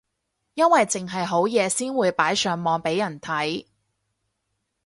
[0.55, 3.65] 因為剩係好嘢先會擺上網俾人睇